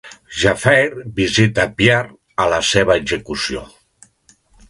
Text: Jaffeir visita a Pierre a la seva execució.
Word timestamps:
Jaffeir 0.43 0.87
visita 1.19 1.65
a 1.67 1.71
Pierre 1.81 2.41
a 2.45 2.49
la 2.55 2.61
seva 2.71 2.97
execució. 3.05 3.65